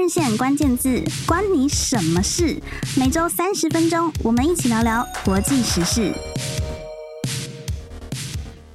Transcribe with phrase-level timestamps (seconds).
[0.00, 2.56] 日线关键字，关你什么事？
[2.96, 6.14] 每周三十分钟，我们一起聊聊国际时事。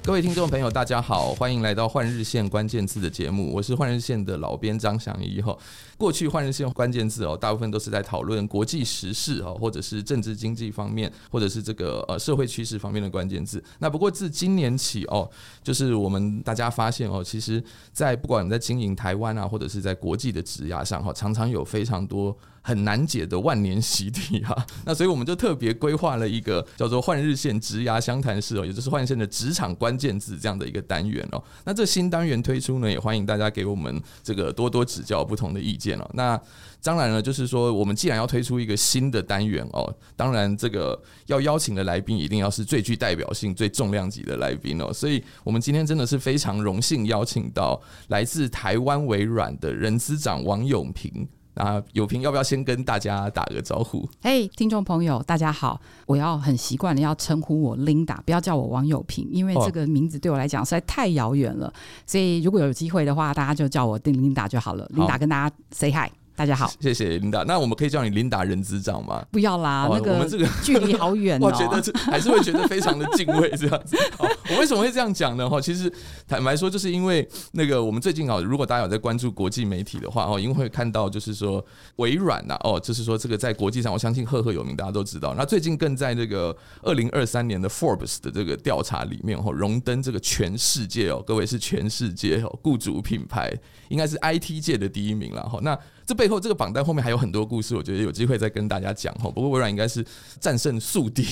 [0.06, 5.58] 各位听众朋友，大家好，欢迎来到《换日线关键字》的节目，我是换日线的老编张翔一哈。
[5.98, 13.62] 过去换日线关键字哦，大部分都是在讨论国际时事哦，或者是政治经济方面，或者是这个呃社会趋势方面的关键字。
[13.80, 15.28] 那不过自今年起哦，
[15.64, 17.60] 就是我们大家发现哦，其实，
[17.92, 22.34] 在不管在经营台湾啊，或者是在国际的职涯上哈，常常有非常多。
[22.66, 31.40] 很难解的万年习题哈， 那所以我们就特别规划了一个叫做“换日线直牙相谈室”哦，也就是换线的职场关键字这样的一个单元哦。
[31.64, 36.10] 那这新单元推出呢，也欢迎大家给我们这个多多指教不同的意见哦。
[36.14, 36.36] 那
[36.82, 44.92] 当然了，就是说我们既然要推出一个新的单元哦，当然这个要邀请的来宾一定要是最具代表性、最重量级的来宾哦。
[44.92, 51.28] 所以我们今天真的是非常荣幸邀请到来自台湾微软的人资长王永平。
[51.56, 54.06] 啊，有平要不要先跟大家打个招呼？
[54.22, 55.80] 嘿，hey, 听众朋友，大家好！
[56.06, 61.72] 我要很习惯的要称呼我 Linda，不要叫我王友平，因为这个名字对我来讲实在太遥远了。
[62.06, 64.88] 所以如果有机会的话，大家就叫我 Linda 就好了。
[64.94, 66.10] 好 Linda 跟大家 say hi。
[66.36, 67.42] 大家好，谢谢琳达。
[67.44, 69.24] 那我们可以叫你琳达人资长吗？
[69.32, 71.46] 不要啦，那个我们这个 距离好远哦。
[71.48, 73.96] 我觉得这还是会觉得非常的敬畏这样子。
[74.18, 75.48] 好，我为什么会这样讲呢？
[75.48, 75.90] 哈，其实
[76.28, 81.64] 坦白说，就是因为那个我们最近啊，如果大家有在关注国际媒体的话哦，因为会看到就是说
[81.96, 85.34] 微软呐，哦，就是说这个在国际上，我相信赫赫有名，大家都知道。
[85.38, 93.50] 那最近更在这个二零二三年的 Forbes 的这个调查里面，哦，荣登这个全世界哦，各位是全世界哦，雇主品牌
[93.88, 95.58] 应该是 IT 界的第一名了哈。
[95.62, 99.28] 那这背后这个榜单后面还有很多故事，我觉得有机会再跟大家讲哈。
[99.28, 100.06] 不过微软应该是
[100.38, 101.24] 战胜宿敌，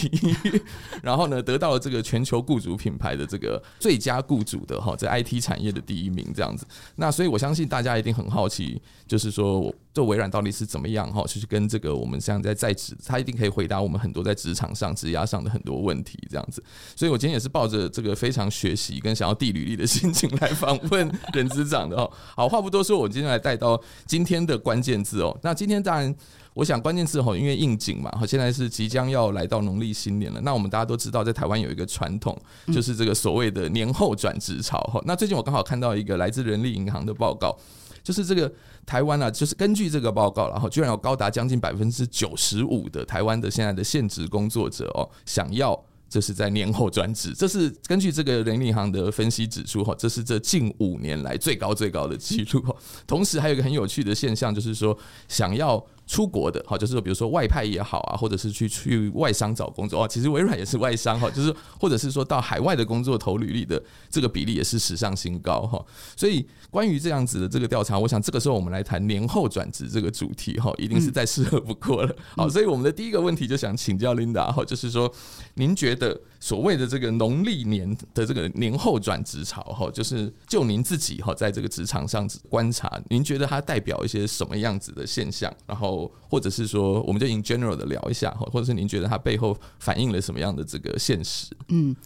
[1.01, 6.67] 然后呢，得到了这个全球雇主品牌的这个最佳雇主的哈，在 IT 产业的第一名这样子。
[6.97, 11.23] 那所以我相信大家一定很好奇，就是说做微软到底是怎么样哈？
[11.23, 16.61] 就是跟这个我们现在在职，他一定可以回答我们很多在职场上、职涯上的很多问题这样子。
[16.97, 22.11] 所以我今天也是抱着这个非常学习跟想要递履历的心情来访问人资长的哦。
[22.37, 24.59] 好，话不多说，我今天来带到今天的。
[24.65, 26.17] 关键字哦，那今天当然，
[26.55, 30.41] 我想关键字哈，因为应景嘛，哈，现在是即将要来到农历新年了。
[30.41, 32.35] 那我们大家都知道，在台湾有一个传统，
[32.73, 34.99] 就是这个所谓的年后转职潮哈。
[35.05, 37.55] 那最近我刚好看到一个来自人力银行的报告，
[38.03, 38.51] 就是这个
[38.87, 45.79] 台湾啊，就是根据这个报告，然后居然有高达将近百分之九十五的台湾的现在的现职工作者哦，想要。
[46.07, 52.65] 这是在年后转职，这是根据这个人力行的分析指出，哈，这是这近五年来最高最高的记录。
[53.05, 54.97] 同时，还有一个很有趣的现象，就是说
[55.27, 55.85] 想要。
[56.07, 65.83] 出国的哈，就是说，比如说外派也好啊，或者是去去外商找工作哦，其实微软也是外商哈，就是或者是说到海外的工作投履历的这个比例也是史上新高哈。
[66.17, 72.17] 所以关于这样子的这个调查，我想这个时候我们来谈年后转职这个主题哈，一定是再适合不过了。
[72.37, 75.13] 好，所以我们的第一个问题就想请教 Linda 哈，就是说
[75.55, 85.51] 您觉得所谓的这个农历年的这个年后转职潮哈，就是就您自己哈在这个职场上观察，您觉得它代表一些什么样子的现象？
[85.67, 91.57] 然后或者是说，我们就 in general 的聊一下哈，或者是您觉得它背后反映了什么样的这个现实？
[91.69, 91.97] 嗯，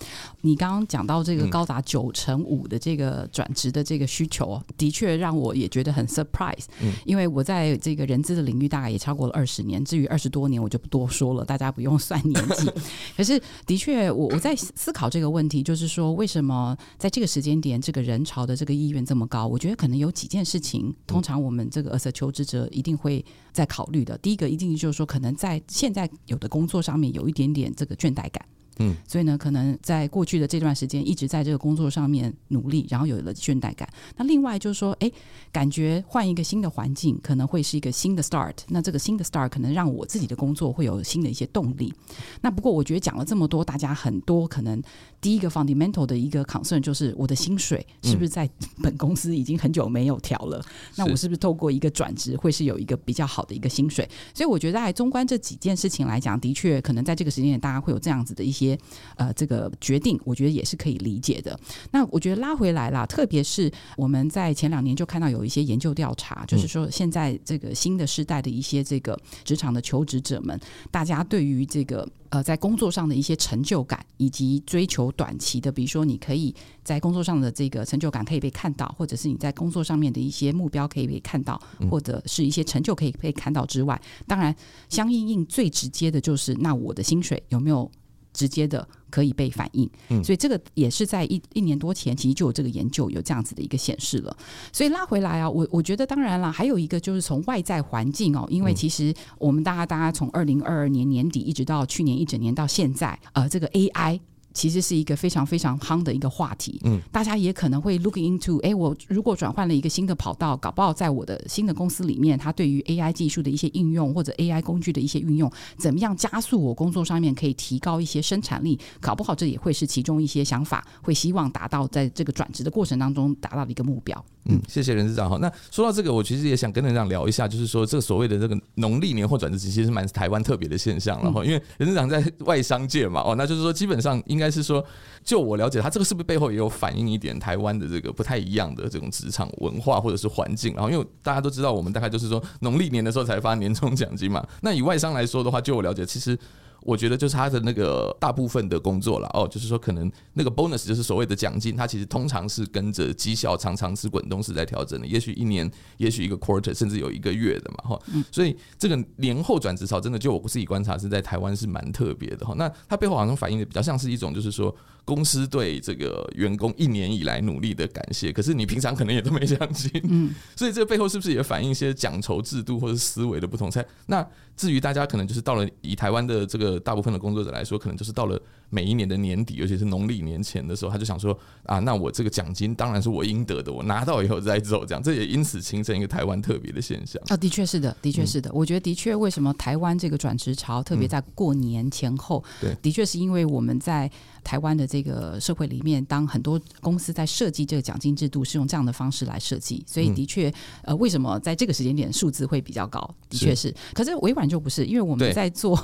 [0.43, 6.67] 你刚刚讲到这个高达九成五的这个转职的这个需求，的确让我也觉得很 surprise。
[6.81, 12.71] 嗯，因为我在这个人资的领域大概也超过了二十年，至于二十多年我就不多说了，大家不用算年纪。
[13.17, 19.47] 可是的确，我我在思考这个问题，就是说为什么在这个时间点，这个人潮的这个意愿这么高？
[19.47, 24.17] 我觉得可能有几件事情，通常我们这个 as a 求职者一定会在考虑的。
[24.19, 28.45] 第一个一定就是说，可能在现在有的工作上面有一点点这个倦怠感。
[28.79, 33.89] 嗯，所以呢，可能在过去的这段时间一直在这个工作上面努力，然后有了倦怠感。
[34.17, 35.11] 那另外就是说，哎，
[35.53, 38.55] 感觉换一个新的环境可能会是一个新的 start。
[38.69, 41.93] 那这个新的 start 可能让我自己的工作会有新的一些动力。
[42.41, 44.83] 那不过我觉得讲了这么多，大家很多可能
[45.21, 48.49] 第一个 fundamental 的一个 concern 就是我的薪水是不是在
[48.83, 50.59] 本公司已经很久没有调了？
[50.59, 50.65] 嗯、
[50.97, 54.09] 那我是不是透过一个转职会是有一个比较好的一个薪水？
[54.35, 58.79] 所以我觉得在中观这几件事情来讲，的确可能在这个时间点大家会有这样子的一些。
[59.17, 61.59] 呃，这个决定我觉得也是可以理解的。
[61.91, 70.59] 那我觉得拉回来啦，特别是我们在前两年就看到有一些研究调查，就是说现在这个新的时代的一些这个职场的求职者们，
[70.91, 81.61] 大家对于这个呃在工作上的一些成就感，以及追求短期的，比如说你可以在工作上的这个成就感可以被看到，或者是你在工作上面的一些目标可以被看到，
[81.91, 84.55] 或者是一些成就可以被看到之外，当然
[84.89, 87.91] 相应应最直接的就是那我的薪水有没有？
[88.35, 89.91] 直接的可以被反映。
[90.11, 94.37] 嗯，所以这个也是在一一年多前，其实就有这个研究有这样子的一个显示了。
[94.71, 104.21] 所以拉回来啊，我我觉得当然了，还有一个就是从外在环境哦，因为其实我们大家大家从二零二二年年底一直到去年一整年到现在，呃，这个 AI。
[104.59, 118.77] 其实是一个非常非常夯的一个话题，嗯，大家也可能会 look into，哎，我如果转换了一个新的跑道，搞不好在我的新的公司里面，它对于 AI 技术的一些应用或者 AI 工具的一些运用，怎么样加速我工作上面可以提高一些生产力？
[119.01, 124.25] 搞不好这也会是其中一些想法，会希望达到在这个转职的过程当中达到的一个目标。
[124.47, 125.39] 嗯，谢谢任市长哈。
[125.41, 131.45] 那说到这个，我其实也想跟任执长聊一下，就是说这个所谓的这个农历年后转职其实是蛮台湾特别的现象了哈。
[131.45, 134.83] 因为任市长在外商界嘛，哦，那就是说基本上应该但是说，
[135.23, 140.73] 就我了解，他这个是不是背后也有反映一点台湾的这个不太一样的这种职场文化或者是环境？
[140.73, 144.43] 然后因为大家都知道，我们大概就是说农历年的时候才发年终奖金嘛。
[144.63, 146.39] 那以外商来说的话，就我了解，其实。
[146.83, 158.01] 我觉得就是他的那个大部分的工作了哦，就是说可能那个 bonus 就是所谓的奖金，它其实通常是跟着绩效常常是滚动式在调整的，也许一年，也许一个 quarter，甚至有一个月的嘛哈。
[158.31, 162.55] 所以这个年后转职潮真的就我自己观察是在台湾是蛮特别的哈。
[162.57, 164.75] 那它背后好像反映的比较像是一种就是说。
[165.09, 173.71] 公司对这个员工一年以来努力的感谢，可是你平常可能也都没奖金，嗯， 所以这个背后是不是也反映一些奖酬制度或者思维的不同？
[173.71, 178.39] 才那至于大家可能就是到了以台湾的这个大部分的工作者来说，可能就是到了
[178.69, 187.23] 每一年的年底，尤其是农历年前的时候，他就想说啊，那我这个奖金当然是我应得的，我拿到以后再走，这样这也因此形成一个台湾特别的现象。
[187.29, 194.11] 啊，的确是的，的确是的，我觉得的确为什么台湾这个转职潮特别在过年前后，对，的确是因为我们在。
[194.49, 200.51] 台湾的这个社会里面，当很多公司在设计这个奖金制度，是用这样的方式来设计，所以的确，
[200.85, 202.99] 呃，为什么在这个时间点数字会比较高？
[203.29, 205.77] 的确是，可是微软就不是，因为我们在做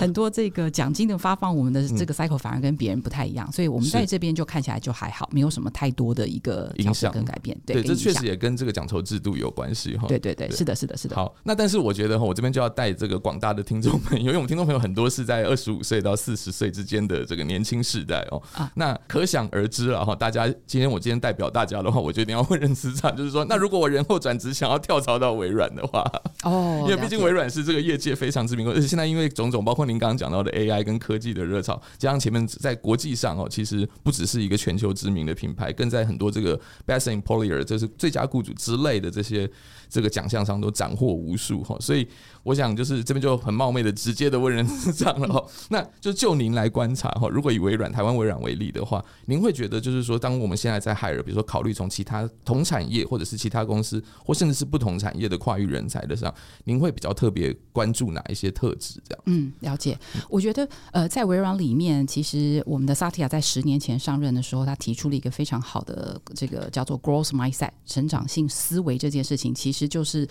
[0.00, 7.56] 很多这个奖金的发放，我们的这个 cycle 反而跟别人不太一样，所以我们在这边就看起来就还好，没有什么太多的一个影响跟改变。
[7.64, 10.08] 对，这确实也跟这个奖酬制度有关系哈。
[10.08, 11.14] 对对对，是的，是的，是的。
[11.14, 18.42] 好，那但是我觉得哈，我这边就要带这个广大的听众朋友，因为我们听众朋友很多是在二十五岁到四十岁之间的这个年轻世代哦。
[18.74, 26.02] 那可想而知了哈，大家今天我今天代表大家的话，我决定要问任司长，就是说，那如果我人后转职想要跳槽到微软的话，
[26.42, 39.50] 哦， 因为毕竟微软是这个业界非常知名，而且现在因为种种，包括您刚刚讲到的 AI 跟科技的热潮，加上前面在国际上哦，其实不只是一个全球知名的品牌，更在很多这个 Best Employer，就是最佳雇主之类的这些
[39.94, 42.04] 这个奖项上都斩获无数哈，所以。
[42.44, 59.00] 我想就是这边就很冒昧的直接的问人这样了哈， 那就就您来观察哈，如果以微软台湾微软为例的话，您会觉得就是说，当我们现在在海尔比如说考虑从其他同产业或者是其他公司，或甚至是不同产业的跨域人才的上，您会比较特别关注哪一些特质？
[59.08, 59.22] 这样？
[59.24, 59.98] 嗯，了解。
[60.28, 70.28] 我觉得呃，在微软里面，其实我们的萨提亚在十年前上任的时候，他提出了一个非常好的这个叫做 growth mindset 成长性思维这件事情，其实就是。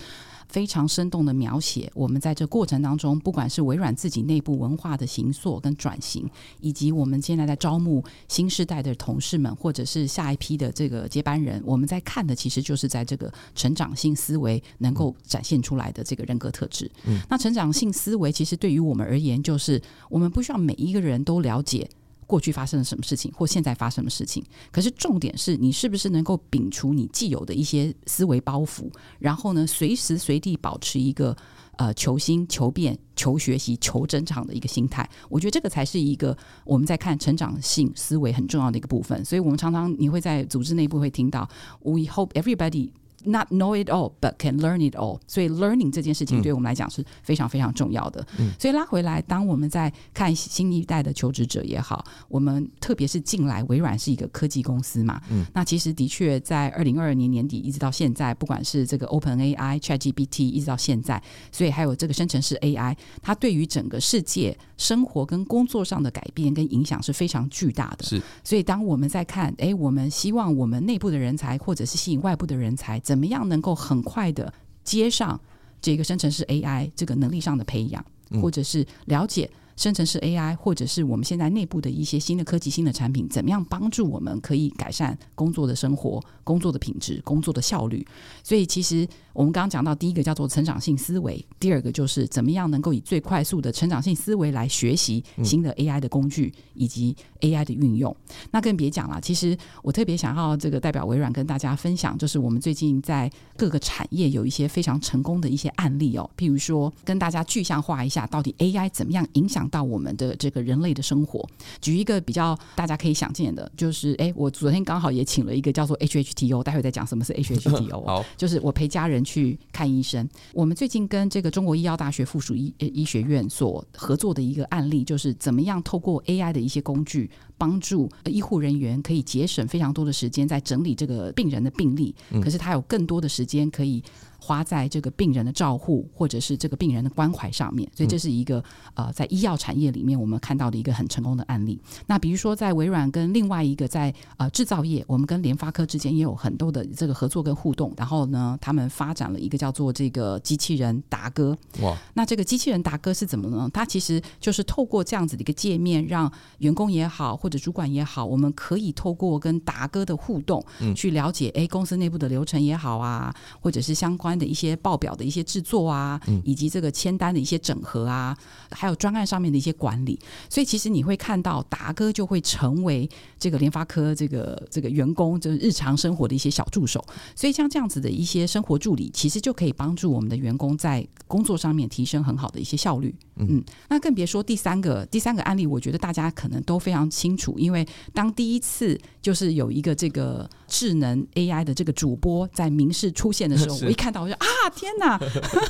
[0.50, 6.30] 非常生动的描写，我们在这过程当中，不管是微软自己内部文化的形塑跟转型，
[6.60, 16.92] 以及我们现在在招募新时代的同事们，或者是下一批的这个接班人，我们在看的其实就是在这个成长性思维能够展现出来的这个人格特质。
[17.06, 21.90] 嗯，那成长性思维其实对于我们而言，就是我们不需要每一个人都了解。
[22.34, 24.44] 过去发生了什么事情，或现在发生的事情？
[24.72, 31.38] 可是重点是你是不是能够摒除你既有的一些思维包袱，然后呢，随时随地保持一个
[31.78, 35.08] 呃求新、求变、求学习、求增长的一个心态？
[35.30, 39.24] 我觉得这个才是一个我们在看成长性思维很重要的一个部分。
[39.24, 41.48] 所以我们常常你会在组织内部会听到
[41.84, 42.90] ，We hope everybody。
[43.26, 45.20] Not know it all, but can learn it all。
[45.28, 48.26] 所以，learning 这件事情对我们来讲是非常非常重要的。
[48.38, 55.22] 嗯、所以拉回来，当我们在看新一代的求职者也好，我们特别是近来，微软是一个科技公司嘛。
[55.30, 68.04] 嗯、那其实的确在二零二二年年底一直到现在，不管是这个 Open AI、ChatGPT 一直到现在，所以还有这个生成式 AI，它对于整个世界生活跟工作上的改变跟影响是非常巨大的。
[68.04, 68.22] 是。
[68.44, 74.54] 所以，当我们在看，哎，我们希望我们内部的人才，或者是吸引外部的人才，怎么样能够很快的
[74.84, 75.40] 接上
[75.82, 78.04] 这个生成式 AI 这个能力上的培养，
[78.42, 88.06] 或者是了解生成式 AI，或者是我们现在内部的一些新的科技、新的产品，怎么样帮助我们可以改善工作的生活、工作的品质、工作的效率？
[88.44, 89.08] 所以，其实。
[89.34, 98.16] 我们刚刚讲到，第一个叫做成长性思维，第二个就是怎么样能够以最快速的成长性思维来学习新的 AI 的工具以及 AI 的运用。
[98.52, 103.28] 那更别讲了，其实我特别想要这个代表微软跟大家分享，就是我们最近在
[103.58, 106.30] 各个产业有一些非常成功的一些案例哦。
[106.38, 111.48] 譬如说，跟大家具象化一下，到底 AI 怎么样影响响到我们的这个人类的生活。
[111.80, 118.04] 举一个比较大家可以想见的，就是哎，我昨天刚好也请了一个叫做 HHTO，待会再讲什么是 HHTO。
[118.06, 120.28] 好，就是我陪家人去看医生。
[120.54, 134.04] 我们最近跟这个中国医药大学附属医医学院所合作的一个案例，就是怎么样透过 AI 的一些工具，帮助医护人员可以节省非常多的时间在整理这个病人的病历，可是他有更多的时间可以。
[134.46, 138.62] 花在这个病人的照护或者是这个病人的关怀上面，所以这是一个
[138.94, 141.80] 呃，在医药产业里面我们看到的一个很成功的案例。
[142.08, 147.94] 那比如说，在微软跟另外一个在呃制造业，我们跟联发科之间也有很多的这个合作跟互动。
[147.96, 151.58] 然后呢，他们发展了一个叫做这个机器人达哥。
[151.80, 151.98] 哇！
[152.14, 153.70] 那这个机器人达哥是怎么呢？
[153.74, 163.32] 它其实就是透过这样子的一个界面，让员工也好或者主管也好，我们可以透过跟达哥的互动，去了解哎公司内部的流程也好啊，
[163.62, 164.34] 或者是相关。
[164.34, 168.36] 的一些报表的一些制作啊，嗯以及这个签单的一些整合啊，
[168.72, 170.20] 还有专案上面的一些管理，
[170.50, 173.08] 所以其实你会看到达哥就会成为
[173.38, 183.14] 这个联发科这个这个员工就是日常生活的一些小助手，所以像这样子的一些生活助理，其实就可以帮助我们的员工在工作上面提升很好的一些效率。
[183.36, 194.24] 嗯，那更别说第三个第三个案例，我觉得大家可能都非常清楚，因为当第一次就是有一个这个智能 AI 的这个主播在民视出现的时候， 我一看到。
[194.24, 195.20] 我就啊，天哪！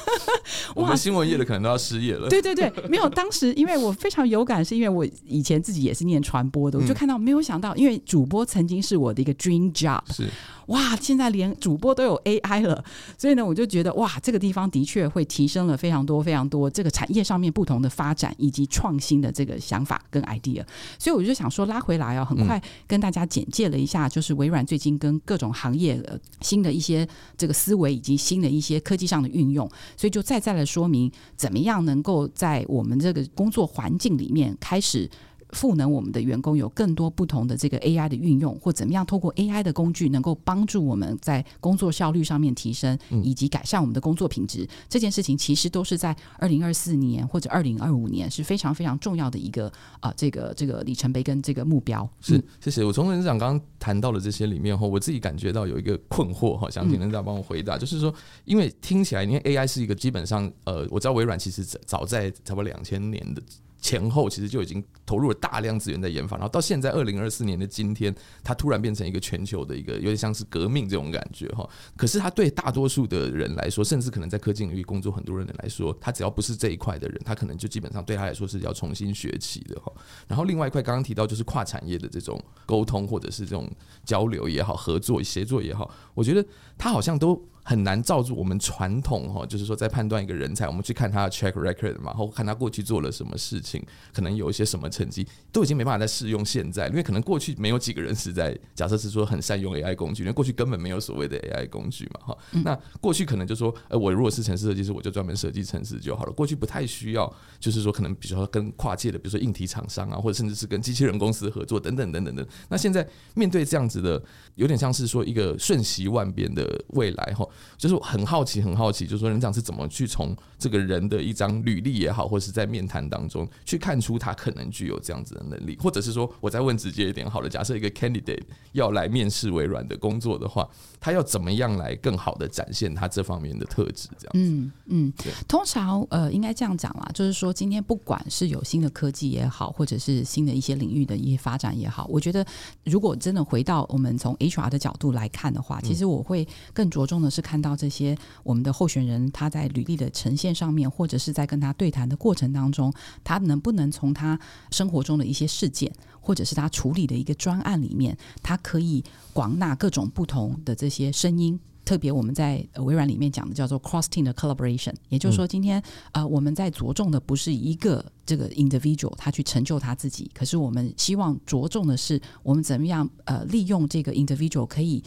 [0.76, 2.30] 我们新闻业的可能都要失业了。
[2.30, 3.10] 对对对，没有。
[3.10, 10.02] 当时因为我非常有感，是因为我以前自己也是念传播的，我就看到没有想到，因为主播曾经是我的一个 dream job。
[10.14, 10.28] 是。
[10.68, 12.82] 哇，现在连主播都有 AI 了，
[13.18, 20.64] 所以呢，我就觉得哇，这个地方的确会提升了非常多、非常多这个产业上面不同的发展以及创新的这个想法跟 idea。
[20.98, 27.08] 所以我就想说，拉回来哦，很快跟大家简介了一下，就是微软最近跟各种行业的新的一些
[27.38, 35.10] 这个思维以及新的一些科技上的运用，所以就再再来说明怎么样能够在我们这个工作环境里面开始。
[35.54, 44.64] 赋能我们的员工有更多不同的这个 AI 的运用，或怎么样透过 AI 的工具能够帮助我们在工作效率上面提升，以及改善我们的工作品质。
[44.64, 49.68] 嗯、这件事情其实都是在二零二四年或者二零二五年是非常非常重要的一个
[50.00, 52.08] 啊、呃，这个这个里程碑跟这个目标。
[52.20, 52.84] 是，谢谢。
[52.84, 58.14] 我从任长刚刚谈到了这些里面后，我自己感觉到有一个困惑哈，想请任长帮我回答，嗯、就是说，
[58.46, 63.42] 因为听起来，因为 AI 是一个基本上呃，我知道微软其实早在差不多两千年的。
[63.84, 71.70] 前后其实就已经投入了大量资源在研发，然后到现在二零二四年的今天，它突然变成一个全球的一个有点像是革命这种感觉哈。
[71.98, 79.92] 可是它对大多数的人来说，甚至可能在科技领域工作很多人来说，他只要不是这一块的人，他可能就基本上对他来说是要重新学起的哈。
[80.30, 83.70] 然后另外一块刚刚提到就是跨产业的这种沟通或者是这种
[84.06, 86.46] 交流也好，合作协作也好，我觉得
[86.78, 87.46] 他好像都。
[87.64, 93.82] 很难照住我们传统哈，就是说在判断一个人才，我们去看他的 track record 嘛，然后看他过去做了什么事情，
[94.14, 102.38] 可能有一些什么成绩，都已经没办法再适用现在，因为可能过去没有几个人是在假设是说很善用 AI 工具，因为过去根本没有所谓的 AI 工具嘛哈。
[102.64, 106.32] 那过去可能就说，呃，我如果是城市设计师，我就专门设计城市就好了。
[106.34, 112.46] 过去不太需要，就是说可能比如说跟跨界的，比如说硬体厂商啊，或者甚至是跟机器人公司合作等等等等等。
[112.68, 114.22] 那现在面对这样子的，
[114.56, 117.48] 有点像是说一个瞬息万变的未来哈。
[117.78, 130.68] 就是很好奇，很好奇，就是说人长是怎么去从这个人的一张履历也好，或者是在面谈当中去看出他可能具有这样子的能力，或者是说，我再问直接一点，好了，假设一个 candidate 要来面试微软的工作的话，
[131.00, 134.08] 他要怎么样来更好的展现他这方面的特质？
[134.18, 135.14] 这样子，嗯嗯，
[135.48, 142.46] 通常呃，应该这样讲啦，就是说，今天不管是有新的科技也好，或者是新的一些领域的一些发展也好，我觉得
[142.86, 152.92] 如果真的回到我们从 HR 的角度来看的话，其实我会更着重的是看到这些我们的候选人他在履历的呈现上面，或者是在跟他对谈的过程当中，
[153.24, 154.40] 他能不能从他
[154.72, 161.60] 生活中的一些事件，或者是他处理的一个专案里面，他可以广纳各种不同的这些声音。
[161.86, 165.84] 特别我们在微软里面讲的叫做 cross team 的 collaboration，也就是说，今天
[166.14, 175.04] 呃我们在着重的不是一个这个 individual 他去成就他自己，可是我们希望着重的是我们怎么样呃利用这个 individual 可以。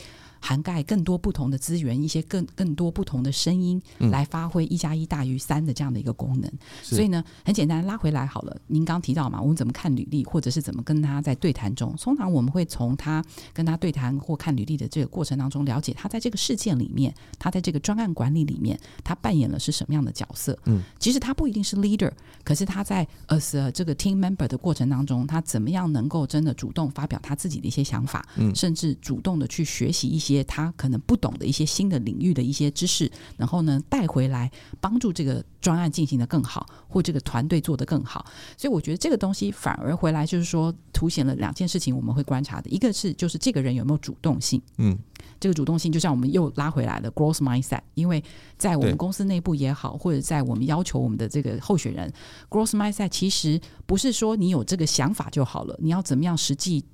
[0.46, 6.48] 涵盖更多不同的资源，一些更更多不同的声音，来发挥一加一大于三的这样的一个功能。
[6.84, 8.56] 是所以呢，很简单，拉回来好了。
[8.68, 20.56] 您刚提到嘛，我们怎么看履历，或者是怎么跟他在对谈中，通常我们会从他跟他对谈或看履历的这个过程当中，了解他在这个事件里面，他在这个专案管理里面，他扮演了是什么样的角色。
[20.66, 22.12] 嗯，其实他不一定是 leader，
[22.44, 30.35] 可是他在 as 这个 team member 的过程当中，他怎么样能够真的主动发表他自己的一些想法，嗯，甚至主动的去学习一些。
[30.36, 34.50] 些他可能不懂的一些新的领域的一些知识，然后呢带回来
[34.80, 38.24] 帮助这个专案进行的更好，或这个团队做得更好。
[38.56, 44.98] 所以我觉得这个东西反而回来就是说凸显了两件事情，我们会观察的，一个是就是这个人有没有主动性，嗯，
[45.40, 48.22] 这个主动性就像我们又拉回来了 growth mindset，因为
[48.58, 52.12] 在我们公司内部也好，或者在我们要求我们的这个候选人
[52.50, 56.84] growth mindset，其实不是说你有这个想法就好了，你要怎么样实际。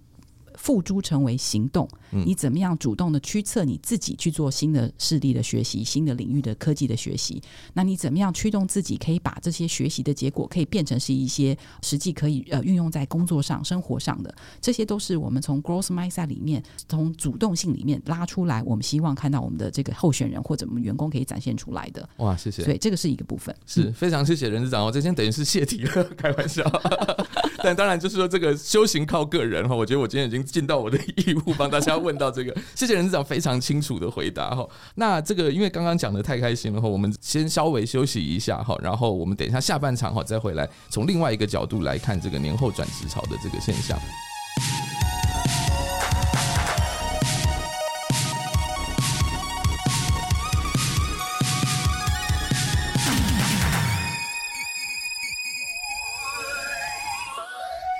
[0.58, 7.42] 付诸成为行动，你怎么样主动的驱策你自己去做新的势力的学习、新的领域的科技的学习？
[7.74, 14.34] 那你怎么样驱动自己可以把这些学习的结果可以变成是一些实际可以呃运用在工作上、生活上的？
[14.60, 22.08] 这些都是我们从 growth mindset 里面、从主动性里面拉出来，我们希望看到我们的这个候选人或者我们员工可以展现出来的。
[22.18, 22.62] 哇，谢谢！
[22.62, 24.90] 所以这个是一个部分，是非常谢谢人事长哦。
[24.92, 26.62] 这先等于是泄题了， 开玩笑。
[27.62, 29.74] 但当然就是说，这个修行靠个人哈。
[29.74, 32.54] 我觉得我今天已经尽到我的 义务，帮大家问到这个。
[32.74, 34.68] 谢谢任市长非常清楚的回答哈。
[34.96, 43.98] 那这个因为刚刚讲的太开心了哈，我们先稍微休息一下哈，然后我们等一下下半场哈再回来，从另外一个角度来看这个年后转职潮的这个现象。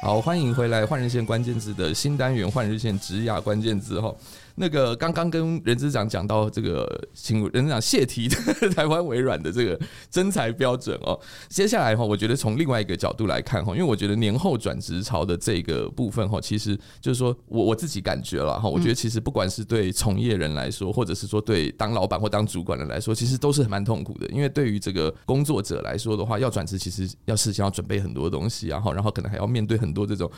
[0.05, 4.13] 好，欢迎回来，换日线关键字的新单元，换日线职涯关键字哈。
[4.57, 8.29] 那个刚刚跟任资长讲到这个，请任资长谢题
[8.75, 9.79] 台湾微软的这个
[10.11, 11.19] 征才标准哦。
[11.49, 24.27] 接下来哈，我觉得从另外一个角度来看哈，因为我觉得年后转职潮的这个部分哈，其实就是说我我自己感觉了哈，我觉得其实不管是对从业人来说，或者是说对当老板或当主管的来说，其实都是蛮痛苦的。
[24.29, 30.31] 因为对于这个工作者来说的话，要转职其实要事先要准备很多东西，然后然后可能还要面对很多这种。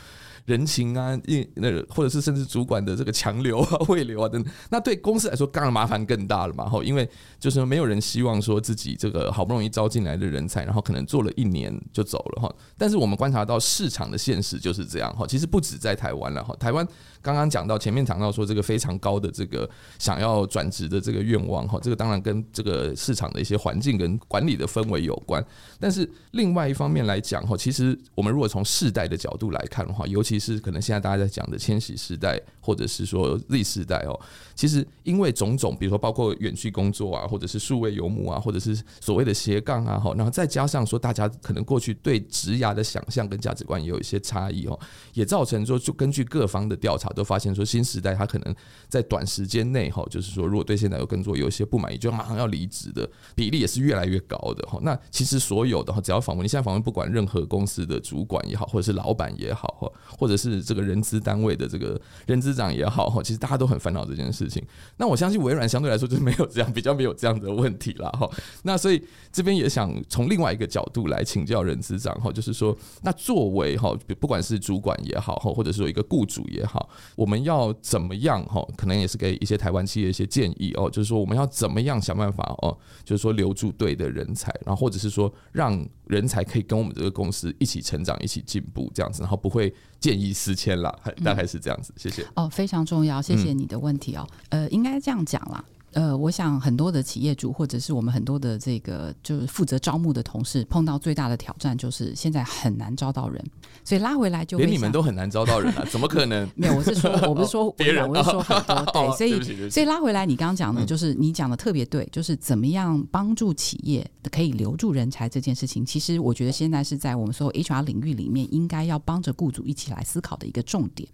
[0.45, 6.69] 人情啊，一那个或者是甚至主管的这个强留啊、会留啊等，那对公司来说当然麻烦更大了嘛。
[6.69, 7.07] 哈，因为
[7.39, 12.55] 就是没有人希望说自己这个好不容易招进来的人才，然后可能做了一年就走了哈。
[12.77, 15.25] 但是我们观察到市场的现实就是这样哈。
[15.27, 16.87] 其实不止在台湾了哈，台湾
[17.21, 19.69] 刚刚讲到前面讲到说这个非常高的这个
[19.99, 25.43] 想要转职的这个愿望哈，这个当然跟这个市场的一些环境跟管理的氛围有关。
[25.79, 34.19] 但是另外一方面来讲哈，其实我们如果从世代的角度来看的话，尤其是可能现在大家在讲的千禧世代，或者是说 Z 世代哦，
[34.55, 44.79] 其实因为种种，比如说包括远距工作啊，或者是数位游牧啊，或者是所谓的斜杠啊，哈，然后再加上说大家可能过去对职涯的想象跟价值观也有一些差异哦，
[45.13, 48.55] 也造成说就根据各方的调查都发现说新时代他可能
[48.87, 54.79] 在短时间内哈，就是说如果对现在有工作有一些不满意，就马上要离职的比例也是越来越高的哈。
[54.81, 59.91] 那其实所有的哈，只要访问你现在访问不管任何公司的主管也好，或者是老板也好哈。
[60.17, 64.63] 或者是这个人资单位的这个人资长也好哈，其实大家都很烦恼这件事事情。
[64.97, 68.29] 那我相信微软相对来说就是没有这样，比较没有这样的问题了哈。
[68.63, 78.65] 那所以这边也想从另外一个角度来请教人资长哈，就是说，那作为哈，不管是主管也好哈，或者是说一个雇主也好，我们要怎么样哈？
[78.77, 89.73] 可能也是给一些台湾企业一些建议哦，就是说我们要怎么样想办法哦，就是说留住对的人才，然后或者是说让人才可以跟我们这个公司一起成长、一起进步这样子，然后不会。
[89.97, 91.91] 见异思迁啦，大概是这样子。
[91.97, 92.23] 谢谢。
[92.35, 94.27] 哦，非常重要，谢谢你的问题哦。
[94.49, 95.65] 呃，应该这样讲啦。
[95.95, 103.41] 呃，我想很多的企业主或者是我们很多的这个就是负责招募的同事，碰到最大的挑战就是现在很难招到人，
[103.85, 105.85] 所以拉回来就连你们都很难招到人啊？
[105.89, 106.45] 怎么可能？
[106.53, 108.91] 没有，我是说，我不是说 别人，我是说很多。
[108.91, 121.07] 对，所以对所以拉回来，你刚刚讲的，就是你讲的特别对，就是怎么样帮助企业可以留住人才这件事情，其实我觉得现在是在我们所有 HR 领域里面，应该要帮着雇主一起来思考的一个重点。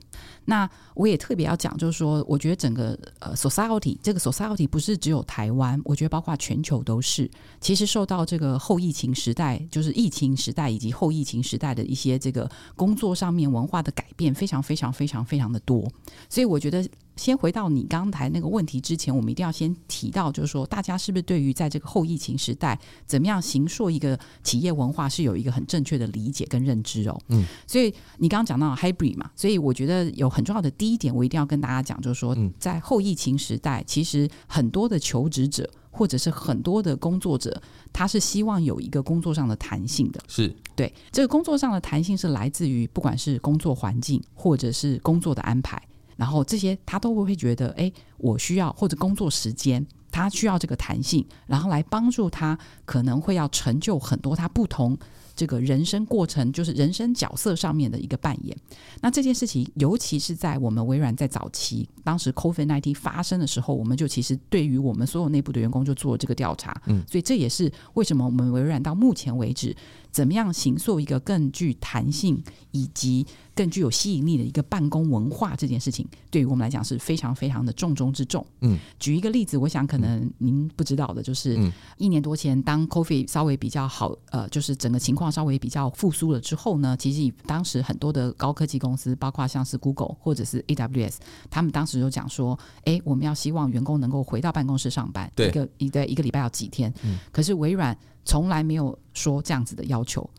[0.46, 7.30] 那我也特别要讲，就是说，我觉得整个呃 society 这个 society 不是只有台湾，我觉得包括全球都是，
[7.60, 15.88] 其实受到这个后疫情时代，就是疫情时代以及后疫情时代的一些这个工作上面文化的改变，非常非常非常非常的多，
[16.30, 16.88] 所以我觉得。
[17.22, 27.22] 先回到你刚才那个问题之前，我们一定要先提到，就是说，大家是不是对于在这个后疫情时代，怎么样形塑一个企业文化，是有一个很正确的理解跟认知哦。
[27.28, 37.62] 嗯，所以你刚刚讲到 hybrid 嘛，所以我觉得有很重要的第一点，我一定要跟大家讲，就是说，在后疫情时代，其实很多的求职者或者是很多的工作者，
[37.94, 40.20] 他是希望有一个工作上的弹性的。
[40.28, 45.80] 是对这个工作上的弹性是来自于不管是工作环境或者是工作的安排。
[46.16, 54.98] 然后这些他都会觉得，哎，我需要或者工作时间，他需要这个弹性，然后来帮助他可能会要成就很多他不同。
[55.34, 58.56] 这个人生过程就是人生角色上面的一个扮演。
[59.00, 66.80] 那这件事情，尤其是在我们微软在早期，当时 COVID-19 发生的时候，我们就其实对于我们所有内部的员工就做了这个调查。
[66.86, 69.76] 嗯，所以这也是为什么我们微软到目前为止，
[70.12, 78.46] 怎么样形塑一个更具弹性以及更具有吸引力的一个办公文化这件事情，对于我们来讲是非常非常的重中之重。
[78.62, 81.60] 嗯，举一个例子，我想可能您不知道的，就是
[81.98, 91.16] 一年多前，当 Coffee 稍微比较好，呃，就是整个情况稍微比较复苏了之后呢，其实当时很多的高科技公司，包括像是 Google 或者是 AWS，
[91.50, 96.94] 他们当时就讲说，哎，我们要希望员工能够回到办公室上班，对一个一对一个礼拜要几天。
[97.04, 97.98] 嗯，可是微软。
[98.24, 100.30] 从来没有说这样子的要求，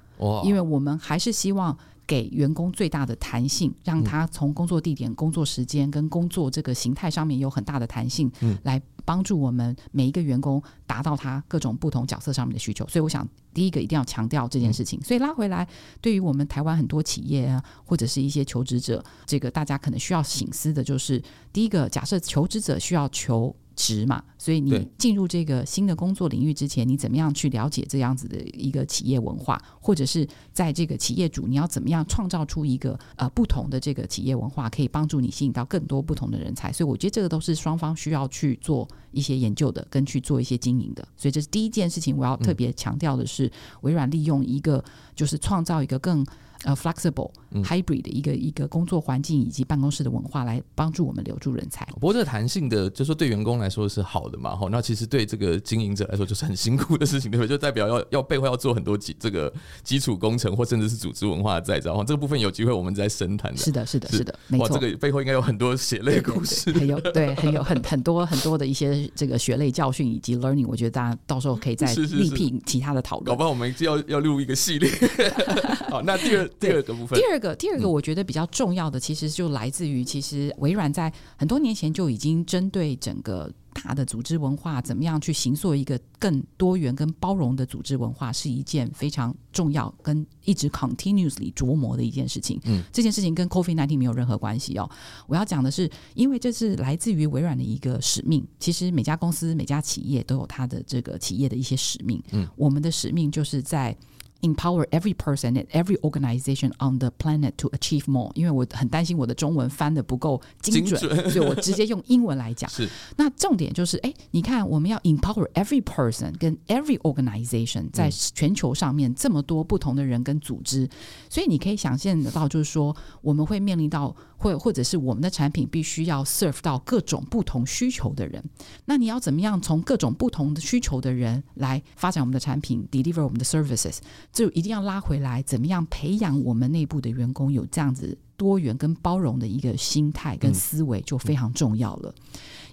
[0.45, 8.31] 因为我们还是希望给员工最大的弹性，让他从工作地点、工作时间跟工作这个形态上面有很大的弹性，
[8.63, 12.87] 来帮助我们每一个员工达到他各种不同角色上面的需求。
[12.87, 15.01] 所以，我想第一个一定要强调这件事情。
[15.03, 15.67] 所以拉回来，
[16.01, 23.55] 对于我们台湾很多企业啊，或者是一些求职者，这个大家可能需要醒思的就是，第一个，假设求职者需要求。
[23.75, 36.73] 职嘛，所以你进入这个新的工作领域之前，你怎么样去了解这样子的一个企业文化，或者是在这个企业主，你要怎么样创造出一个呃不同的这个企业文化，可以帮助你吸引到更多不同的人才。
[36.73, 41.07] 所以我觉得这个都是双方需要去做一些研究的，跟去做一些经营的。
[41.17, 43.51] 所以这是第一件事情，我要特别强调的是，
[43.83, 46.25] 微软利用一个就是创造一个更。
[46.65, 51.85] 呃、uh，flexible、嗯、hybrid 的一个一个工作环境以及办公室的文化，来帮助我们留住人才。
[51.95, 54.69] 不过，这个弹性的，就是说对员工来说是好的嘛，哈。
[54.71, 57.49] 那其实对这个经营者来说，就是很辛苦的事情，对不对？
[57.53, 62.03] 就代表要要背后要做很多基这个基础工程，或甚至是组织文化的再造。
[62.05, 63.59] 这个部分有机会我们再深谈的。
[63.59, 64.69] 是的，是的，是的，没错。
[64.69, 70.67] 这个背后应该有很多血泪故事，很有对，很有很很多很多的一些这个血泪教训以及 learning。
[70.67, 73.27] 我觉得大家到时候可以再另辟其他的讨论。
[73.27, 74.91] 搞不好我们就要要录一个系列。
[75.91, 77.19] 好，那第二第二个部分。
[77.19, 92.61] 第二个，第二个，我觉得比较重要的，其实就来自于，其实微软在很多年前就已经针对整个大的组织文化，怎么样去形塑一个更多元跟包容的组织文化，是一件非常重要跟一直 continuously 琢磨的一件事情。
[92.65, 94.89] 嗯，这件事情跟 COVID-19 没有任何关系哦。
[95.27, 98.47] 我要讲的是，因为这是来自于微软的一个使命。
[98.59, 102.23] 其实每家公司、每家企业都有它的这个企业的一些使命。
[102.33, 103.97] 嗯，我们的使命就是在。
[104.43, 108.33] Empower every person and every organization on the planet to achieve more。
[108.35, 112.69] 因为我很担心我的中文翻的不够精准，精准所以我直接用英文来讲。
[112.75, 120.91] 是，那重点就是，哎，你看，我们要 empower every person 跟 every organization，在全球上面这么多不同的人跟组织，
[121.31, 128.43] 所以你可以想象得到，就是说，我们会面临到，或或者是我们的产品必须要 serve 到各种不同需求的人。
[128.87, 133.99] 那你要怎么样从各种不同的需求的人来发展我们的产品，deliver 我们的 services？
[134.33, 142.15] 就一定要拉回来，怎么样培养我们内部的员工有这样子多元跟包容的一个心态跟思维，就非常重要了。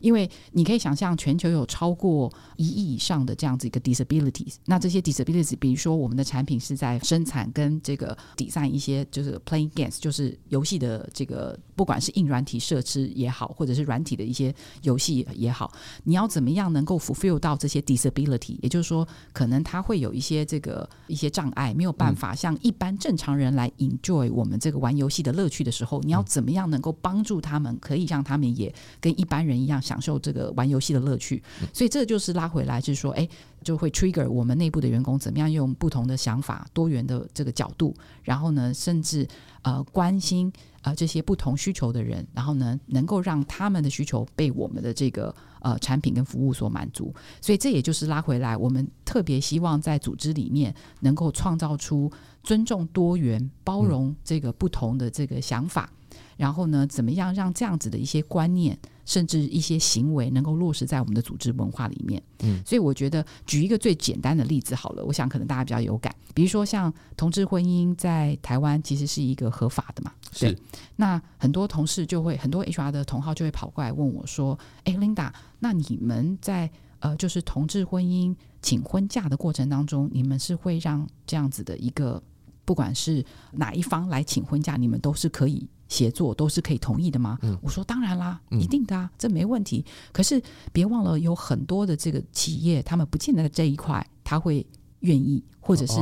[0.01, 15.71] 因为你可以想象，全球有超过一亿以上的这样子一个 disabilities，那这些 disabilities，比如说我们的产品是在生产跟这个 design 一些就是 playing games，就是游戏的这个不管是硬软体设施也好，或者是软体的一些游戏也好，
[16.03, 29.81] 你要怎么样能够 fulfill 到这些 disability，也就是说，可能他会有一些这个一些障碍，没有办法像一般正常人来 enjoy 我们这个玩游戏的乐趣的时候，你要怎么样能够帮助他们，可以让他们也跟一般人一样。
[29.89, 31.41] 享受这个玩游戏的乐趣，
[31.73, 33.27] 所以这就是拉回来，就是说，哎，
[33.63, 39.27] 就会 trigger 我们内部的员工怎么样用不同的想法、多元的这个角度，然后呢，甚至
[39.63, 47.11] 呃关心呃这些不同需求的人，然后呢，能够让他们的需求被我们的这个呃产品跟服务所满足。
[47.41, 52.11] 所以这也就是拉回来，我们特别希望在组织里面能够创造出
[52.43, 55.89] 尊重多元、包容这个不同的这个想法，
[56.37, 58.77] 然后呢，怎么样让这样子的一些观念。
[59.09, 70.59] 甚至一些行为能够落实在我们的组织文化里面，嗯，所以我觉得举一个最简单的例子好了，我想可能大家比较有感，比如说像同志婚姻在台湾其实是一个合法的嘛，对，是。
[70.95, 76.69] 那很多同事就会，很多 HR 的同号就会跑过来问我说：“哎，Linda，那你们在
[76.99, 82.21] 呃，就是同志婚姻请婚假的过程当中，你们是会让这样子的一个，
[82.63, 87.37] 不管是哪一方来请婚假，你们都是可以？”协作都是可以同意的吗？
[87.41, 89.83] 嗯、我说当然啦，一定的啊，嗯、这没问题。
[90.13, 94.65] 可是别忘了，有很多的这个企业，他们不见得在这一块他会
[95.01, 95.95] 愿意，或者是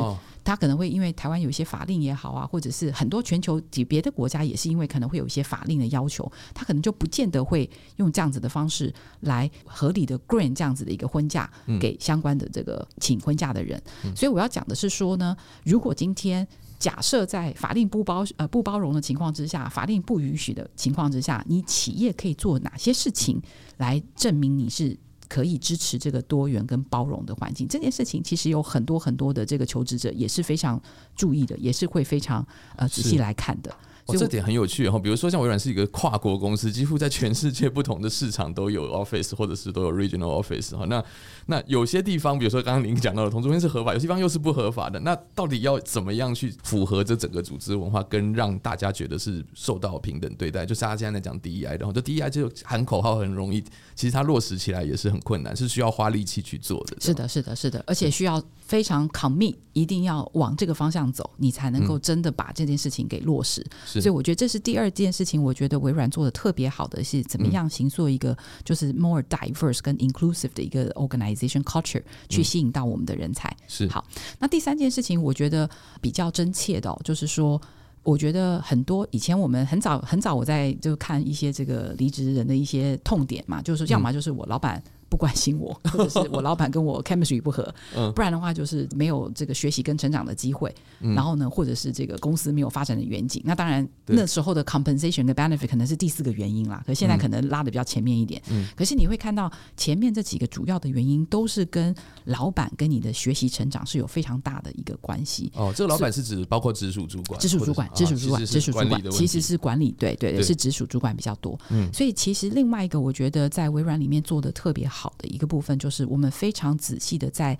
[0.44, 13.82] 他可能会因为台湾有一些法令也好啊，或者是很多全球及别的国家也是因为可能会有一些法令的要求，他可能就不见得会用这样子的方式来合理的 grant 这样子的一个婚假给相关的这个请婚假的人。
[14.04, 16.48] 嗯、所以我要讲的是说呢，如果今天
[16.80, 23.42] 假设在法令不包呃不包容的情况之下，法令不允许的情况之下，你企业可以做哪些事情
[23.78, 24.98] 来证明你是？
[25.30, 30.82] 可以支持这个多元跟包容的环境，这件事情其实有很多很多的这个求职者也是非常
[31.18, 33.70] 注意的，也是会非常呃仔细来看的。
[34.08, 34.98] 哦，这点很有趣哈。
[34.98, 40.86] 比如说，像微软是一个跨国公司，几乎在全世界不同的市场都有 office，或者是都有 regional office 哈。
[40.86, 41.04] 那
[41.48, 45.00] 那有些地方，比如说刚刚您讲到的同性婚是合法，有些地方又是不合法的。
[45.02, 50.66] 那到底要怎么样去符合这整个组织文化，跟让大家觉得是受到平等对待？
[50.66, 53.62] 就是大家现在在讲 DEI 然后，这 DEI 就喊口号很容易，
[53.96, 56.98] 其实它落实起来也是很困难，是需要花力气去做的。
[57.02, 63.66] 是的，是的，是的，而且需要非常 commit，一定要往这个方向走，你才能够真的把这件事情给落实。
[63.86, 64.78] 是，所以我觉得这是第。
[64.78, 73.52] 二件事情，我觉得微软做的特别好的是怎么样形塑一个就是 more diverse 跟 inclusive 的一个 organization culture，去吸引到我们的人才。
[73.68, 74.06] 是好。
[74.38, 75.68] 那第三件事情，我觉得
[76.00, 77.60] 比较真切的，哦就是说，
[78.04, 84.80] 我觉得很多以前我们很早很早我在就看一些这个离职人的一些痛点嘛，就是要么就是我老板。
[85.10, 87.74] 不关心我， 或者是我老板跟我 chemistry 不合，
[88.16, 90.74] 不然的话就是没有这个学习跟成长的机会。
[91.00, 93.42] 然后呢，或者是这个公司没有发展的远景。
[93.46, 96.84] 那当然那时候的 compensation 跟 benefit 可能是第四个原因啦。
[96.86, 98.42] 可是现在可能拉的比较前面一点。
[98.76, 105.52] 可是你会看到前面这几个主要的原因都是跟老板跟你的学习成长是有非常大的一个关系。
[105.56, 111.58] 哦，这个老板是指包括直属主管、直属主管、直属主管、直属主管，其实是管理，对对对，是直属主管比较多。
[111.70, 114.97] 嗯，所以其实另外一个我觉得在微软里面做的特别好。
[114.98, 117.56] 好的一个部分就是我们非常仔细的在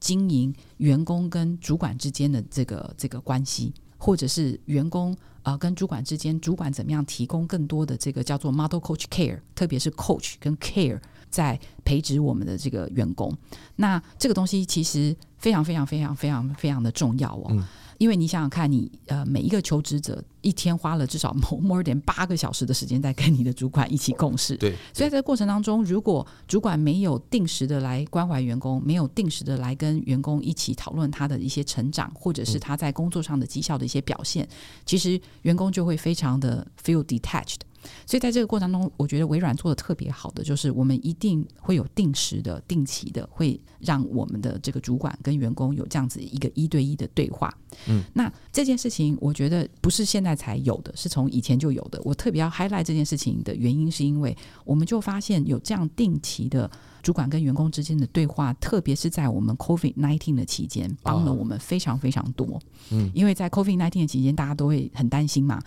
[0.00, 13.36] 经营员工跟主管之间的这个这个关系，或者是员工啊、跟主管之间，主管怎么样提供更多的这个叫做 model coach care，特别是 coach 跟 care 在培植我们的这个员工。
[13.76, 17.64] 那这个东西其实非常非常非常非常非常的重要哦。
[17.98, 24.70] 因为你想想看你，你呃每一个求职者一天花了至少 more than 八个小时的时间在跟你的主管一起共事，对。
[24.94, 34.48] 所以在这个过程当中，如果主管没有定时的来关怀员工，没有定时的来跟员工一起讨论他的一些成长，或者是他在工作上的绩效的一些表现，
[34.86, 37.58] 其实员工就会非常的 feel detached。
[38.06, 47.52] 所以在这个过程中，我觉得微软做的特别好的就是，我们一定会有定时的、定期的，会让我们的这个主管跟员工有这样子一个一对一的对话。
[47.86, 52.00] 嗯，那这件事情我觉得不是现在才有的，是从以前就有的。
[52.04, 56.70] 我特别要 highlight 这件事情的原因，是因为我们就发现有这样定期的
[57.02, 62.60] 主管跟员工之间的对话，特别是在我们 COVID nineteen 的期间，帮了我们非常非常多。
[62.90, 65.62] 嗯，因为在 COVID nineteen 的期间，大家都会很担心嘛。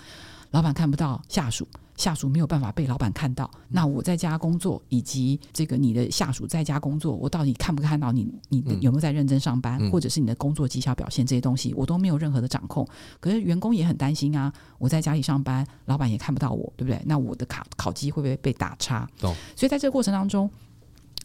[0.51, 1.65] 老板看不到下属，
[2.01, 3.47] 下属没有办法被老板看到。
[3.69, 8.27] 那我在家工作，以及这个你的下属在家工作，我到底看不看到你？
[8.49, 12.87] 你有没有在认真上班，嗯、或者是你的工作绩效表现这些东西，我都没有任何的掌控。
[13.19, 16.99] 可是员工也很担心啊，我在家里上班，老板也看不到我，对不对？
[17.05, 19.07] 那我的考考绩会不会被打叉？
[19.21, 20.49] 哦、所以在这个过程当中。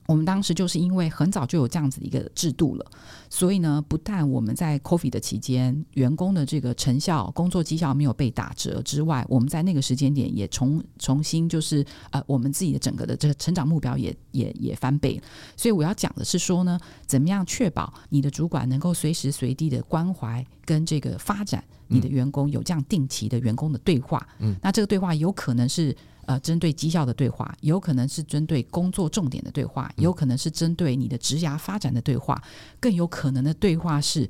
[0.07, 2.87] 我们当时就是因为很早就有这样子的一个制度了，
[3.29, 15.21] 所以呢，不但我们在 COVID 的期间，员工的这个成效、工作绩效没有被打折之外，我们在那个时间点也重重新就是呃，我们自己的整个的这个成长目标也也也翻倍。
[15.57, 24.27] 所以我要讲的是说呢，怎么样确保你的主管能够随时随地的关怀跟这个发展你的员工，有这样定期的员工的对话。
[24.39, 25.97] 嗯，那这个对话有可能是。
[26.27, 32.43] 呃，针对绩效的对话，有可能是针对工作重点的对话，有可能是针对你的职涯发展的对话，
[32.79, 34.29] 更有可能的对话是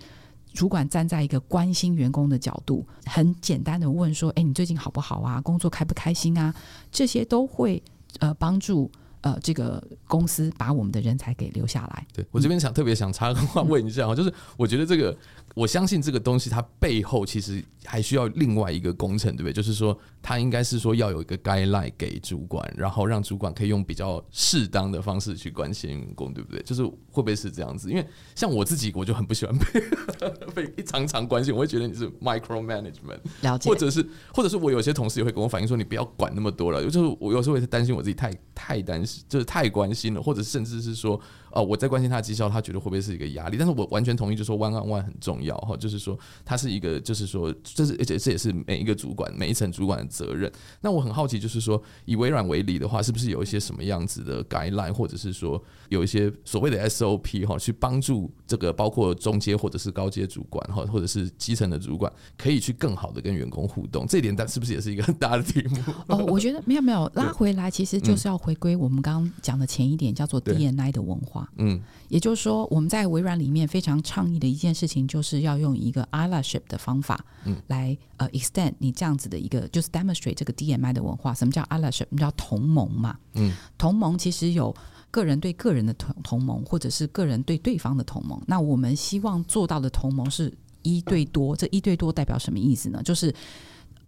[0.53, 5.41] 主管站在一个关心员工的角度，很简单的问说：“哎，你最近好不好啊？
[5.41, 6.55] 工作开不开心啊？”
[6.93, 7.83] 这些都会
[8.21, 8.91] 呃帮助。
[9.23, 12.07] 呃，这个公司把我们的人才给留下来。
[12.13, 15.17] 对，我这边想特别想插个话问一下啊，就是我觉得这个，
[15.57, 19.53] 我相信这个东西它背后其实还需要另外一个工程，对不对？
[19.55, 26.63] 就是说，它应该是说要有一个 guideline 给主管，然后让主管可以用比较适当的方式去关心员工，对不对？
[26.63, 26.93] 就是会
[27.23, 27.89] 不会是这样子？
[27.89, 29.65] 因为像我自己，我就很不喜欢被
[30.55, 39.25] 被一常常关心，我会觉得你是 micro management，了解，或者是或者是我有些同事也会跟我反映说，你不要管那么多了，就是我有时候也是担心我自己太太担心。
[39.27, 41.19] 就是太关心了，或者甚至是说，
[41.57, 43.57] 呃，我在关心他的绩效，他觉得会不会是一个压力？
[43.57, 50.53] 但是我完全同意，就是说 one on one 很重要哈，就是说他是一个，就是说这是而且这也是每一个主管每一层主管的责任。
[50.83, 64.07] 那我很好奇，就是说以微软为例的话，是不是有一些什么样子的 guideline，或者是说有一些所谓的 SOP 哈，去帮助这个包括中阶或者是高阶主管哈，或者是基层的主管，可以去更好的跟员工互动？
[64.07, 65.77] 这一点，但是不是也是一个很大的题目？
[66.09, 71.46] 哦，我觉得没有没有 拉回来，其实就是要回归我们刚刚讲的前一点，叫做 DNI 的文化。
[71.57, 81.33] 嗯，也就是说，我们在微软里面非常倡议的一件事情，就是要用一个 allyship 的方法，嗯，来呃 extend 你这样子的一个，就是 demonstrate 这个 DMI 的文化。
[81.33, 81.93] 什么叫 allyship？
[81.93, 83.19] 什么叫同盟嘛？
[83.35, 84.75] 嗯，同盟其实有
[85.11, 88.41] 个人对个人的同同盟，或者是个人对对方的同盟。
[88.47, 91.57] 那我们希望做到的同盟是一对多。
[91.57, 93.03] 这一对多代表什么意思呢？
[93.03, 93.35] 就是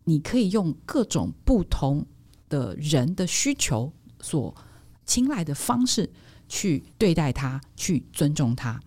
[0.04, 2.04] 你可以用各种不同
[2.48, 4.54] 的人的需求所
[5.06, 6.10] 青睐的方式。
[6.48, 8.80] 去对待他，去尊重他。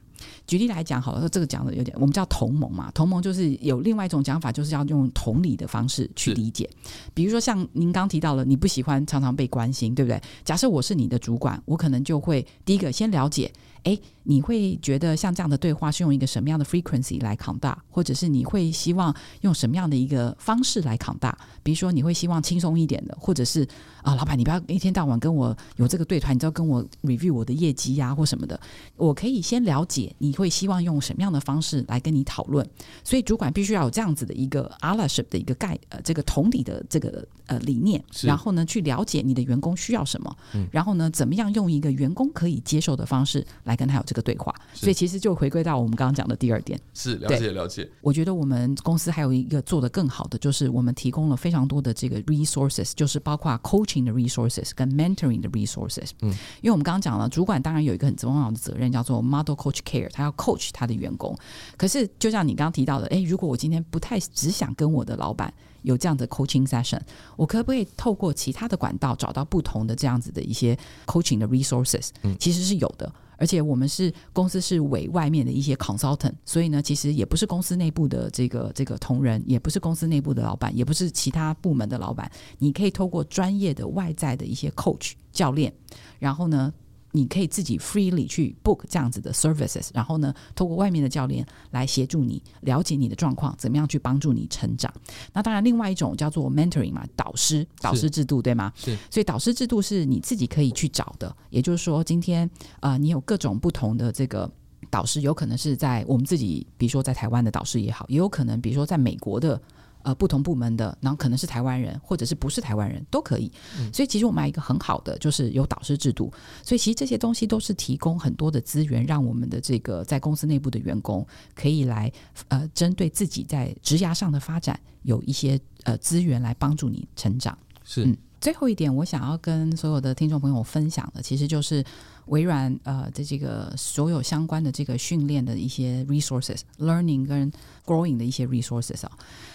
[0.45, 2.91] 举例来讲，好了，这个讲的有点，我们叫同盟嘛。
[2.93, 6.69] 同盟就是有另外一种讲法，就是要用同理的方式去理解。
[7.13, 10.21] 比如说，像您刚提到了，你不喜欢常常被关心，对不对？
[10.43, 13.51] 假设我是你的主管，我可能就会第一个先了解。
[13.83, 21.33] 诶，你会觉得像这样的对话是用一个什么样的 frequency 来 conduct，或者是你会希望用什么样的一个方式来 conduct？
[21.63, 23.67] 比如说，你会希望轻松一点的，或者是
[24.03, 28.59] 啊，老板，你不要一天到晚跟我有这个对谈，你知道跟我 review 我的业绩呀、啊，或什么的。
[28.95, 32.67] 我可以先了解你会希望用什么样的方式来跟你讨论。
[33.03, 47.89] 所以，主管必须要有这样子的一个 allyship 的一个概呃这个同理的这个呃理念，然后呢，去了解你的员工需要什么，嗯、然后呢，怎么样用一个员工可以接受的方式来跟他有这个对话，所以其实就回归到我们刚刚讲的第二点，是了解了解。
[48.01, 56.11] 我觉得我们公司还有一个做得更好的，就是我们提供了非常多的这个 resources，就是包括 coaching 的 resources 跟 mentoring 的 resources。
[56.21, 56.29] 嗯，
[56.61, 61.37] 因为我们刚刚讲了，主管当然有一个很重要的责任，叫做 model coach care，他要 coach 他的员工。
[61.77, 66.99] 可是就像你刚刚提到的，诶，如果我今天不太只想跟我的老板有这样的 coaching session，
[67.35, 72.09] 我可不可以透过其他的管道找到不同的这样子的一些 coaching 的 resources？
[72.23, 73.11] 嗯，其实是有的。
[73.37, 82.31] 而且我们是公司是委外面的一些 consultant，所以呢，其实也不是公司内部的这个这个同仁，也不是公司内部的老板，也不是其他部门的老板。
[82.59, 85.73] 你可以透过专业的外在的一些 coach 教练，
[86.19, 86.71] 然后呢，
[87.11, 94.93] 你可以自己 freely 去 book 这样子的 services，然后呢，透过外面的教练来协助你了解你的状况，怎么样去帮助你成长。
[95.33, 98.71] 那当然，另外一种叫做 mentoring 嘛，导师导师制度对吗？
[98.75, 98.97] 是。
[99.09, 104.49] 所以导师制度是你自己可以去找的，也就是说，今天啊、呃，你有各种不同的这个
[104.89, 109.61] 导师，有可能是在我们自己，比如说在台湾的导师也好，也有可能比如说在美国的。
[110.03, 113.51] 呃，不同部门的，然后可能是台湾人，或者是不是台湾人都可以。
[113.79, 113.91] 嗯。
[113.93, 116.31] 所以其实我们还有一个很好的，就是有导师制度。
[116.63, 122.11] 所以其实这些东西都是提供很多的资源，让我们的这个在公司内部的员工可以来
[122.47, 127.57] 呃，针对自己在职涯上的发展，有一些呃资源来帮助你成长。
[127.83, 128.05] 是。
[128.05, 128.17] 嗯。
[128.39, 131.85] 最后一点，我想要跟所有的听众朋友分享的，其实就是
[132.25, 137.51] 微软呃的这个所有相关的这个训练的一些 resources，learning 跟
[137.85, 139.11] growing 的一些 resources 啊。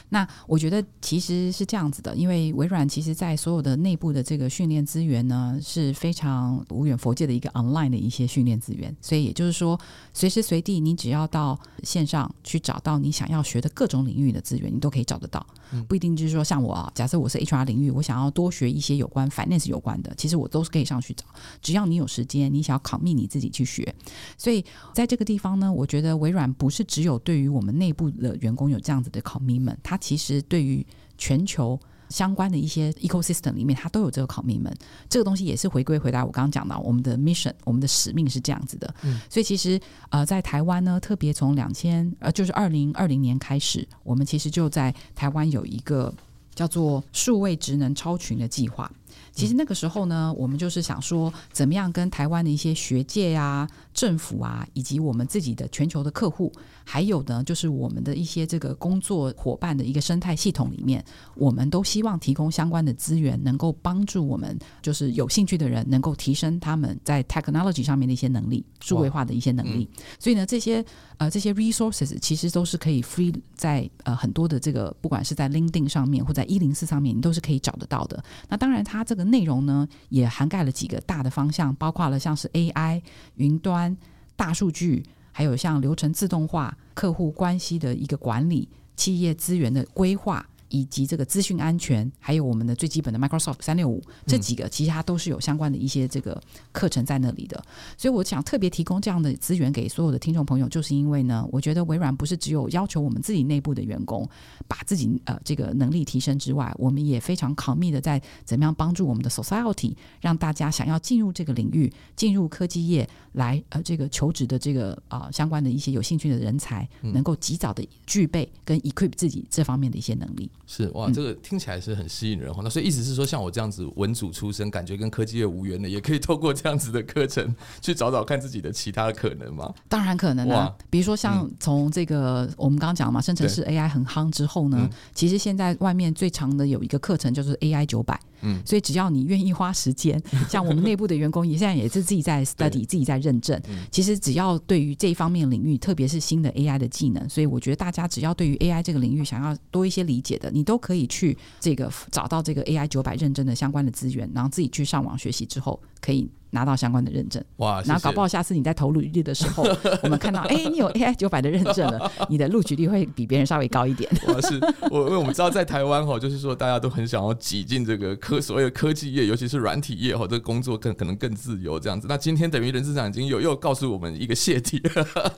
[0.08, 9.78] 那我觉得其实是这样子的，因为微软其实在所有的内部的这个训练资源呢，是非常无远佛界的一个 online 的一些训练资源，所以也就是说，
[10.12, 15.44] 随时随地你只要到线上去找到你想要学的各种领域的资源，你都可以找得到。
[15.88, 21.24] 不一定就是说像我啊，假设我是 HR 领域，我想要多学一些有关 finance 有关的，其实我都是可以上去找，
[21.60, 23.92] 只要你有时间，你想要 commit 你自己去学。
[24.38, 24.64] 所以
[24.94, 30.84] 在这个地方呢，我觉得微软不是只有对于我们内部的员工有这样子的 commitment，它其实对于
[31.18, 31.78] 全球
[32.08, 34.76] 相关的一些 ecosystem 里面，它都有这个 commitment。
[35.08, 38.94] 这个东西也是回归回来，我刚刚讲到我们的 mission，我们的使命是这样子的。
[39.02, 39.80] 嗯，所以其实
[40.10, 46.14] 呃，在台湾呢，特别从两千呃，就是二零二零年开始，我们其实就在台湾有一个
[46.54, 48.90] 叫做数位职能超群的计划。
[49.32, 56.50] 其实那个时候呢，我们就是想说，怎么样跟台湾的一些学界啊、政府啊，以及我们自己的全球的客户，
[56.84, 69.88] 还有呢，就是我们的一些这个工作伙伴的一个生态系统里面，我们都希望提供相关的资源，能够帮助我们，就是有兴趣的人能够提升他们在 technology 上面的一些能力，数位化的一些能力。
[70.18, 70.84] 所以呢，这些
[71.18, 78.22] 呃这些 resources 其实都是可以 free 在呃很多的这个，不管是在 LinkedIn 上面或在一零四上面，你都是可以找得到的。
[78.48, 79.26] 那当然，它这个。
[79.26, 83.02] 内容呢，也涵盖了几个大的方向，包括了像是 AI、
[83.34, 83.96] 云端、
[84.36, 96.40] 大数据，还有像流程自动化、客户关系的一个管理、企业资源的规划、以及这个资讯安全，还有我们的最基本的 Microsoft 三六五这几个，其实它都是有相关的一些这个
[96.72, 97.62] 课程在那里的。
[97.96, 104.28] 所以我想特别提供这样的资源给所有的听众朋友，就是因为呢，我觉得微软不是只有要求我们自己内部的员工
[104.66, 120.50] 把自己呃这个能力提升之外，我们也非常 commit 的在怎么样帮助我们的 society，让大家想要进入这个领域、进入科技业来呃这个求职的这个啊、呃、相关的一些有兴趣的人才，能够及早的具备跟 equip 自己这方面的一些能力。
[120.66, 122.60] 是哇，这个听起来是很吸引人哈。
[122.62, 129.72] 那所以意思是说，像我这样子文组出身，感觉跟科技业无缘的，也可以透过这样子的课程去找找看自己的其他的可能吗？
[129.88, 130.74] 当然可能啊。
[130.90, 138.20] 比如说像从这个我们刚刚讲嘛，生成式 AI 很夯之后呢，其实现在外面最长的有一个课程就是 AI 九百。
[138.42, 143.60] 嗯，所以只要你愿意花时间， 像我们内部的员工也现在也是自己在 study，自己在认证。
[143.90, 157.42] 其实只要对于这一方面领域，特别是新的 AI 的技能，所以我觉得大家只要对于 AI 这个领域想要多一些理解的，你都可以去这个找到这个 AI 九百认证的相关的资源，然后自己去上网学习之后，可以拿到相关的认证。
[157.56, 159.64] 哇，然后搞不好下次你在投履历的时候，
[160.02, 164.10] 我们看到哎，你有 AI 九百的认证了， 你的录取率会比别人稍微高一点。
[164.28, 164.58] 哇，是
[164.90, 168.16] 我因为我们知道在台湾哈，就是说大家都很想要挤进这个。
[168.16, 172.06] 科所谓的科技业，尤其是软体业，哈，这个工作更可能更自由这样子。
[172.08, 174.82] 那今天等于人资长已经有又告诉我们一个泄题，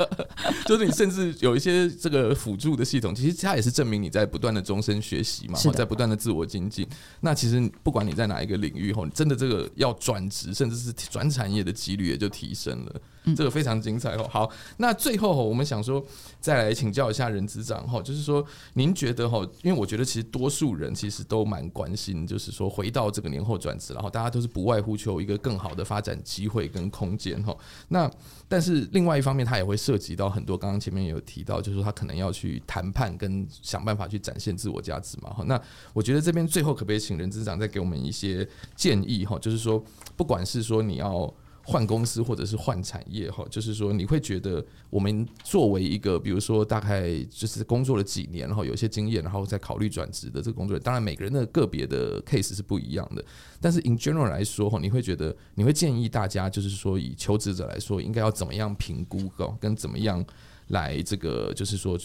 [0.64, 6.86] 就是你甚至有一些这个辅助的系统，其实它也是证明你在不断的终身学习嘛，在不断的自我精进。
[7.20, 13.00] 那其实不管你在哪一个领域，吼，真的这个要转职甚至是转产业的几率也就提升了。
[13.34, 14.28] 这个非常精彩哦。
[14.30, 16.04] 好，那最后我们想说，
[16.40, 27.56] 再来请教一下任资长哈，就是说，您觉得哈，因为我觉得其实多数人其实都蛮关心，就是说回到这个年后转职，然后大家都是不外乎求一个更好的发展机会跟空间哈。
[27.88, 28.10] 那
[28.48, 35.44] 但是另外一方面，它也会涉及到很多，刚刚前面也有提到，就是说他可能要去谈判跟想办法去展现自我价值嘛哈。
[35.46, 35.60] 那
[35.92, 39.38] 我觉得这边最后可不可以请任资长再给我们一些建议哈？
[39.38, 39.82] 就是说，
[40.16, 41.32] 不管是说你要。
[41.70, 53.22] 换公司或者是换产业哈，就是说你会觉得我们作为一个，比如说大概就是工作了几年，然后有些经验，然后再考虑转职的这个工作，当然每个人的个别的 case 是不一样的，
[53.60, 60.24] 但是 in general 来说哈，你会觉得你会建议大家，就是说以求职者来说，应该要怎么样评估跟怎么样
[60.68, 61.98] 来这个，就是说。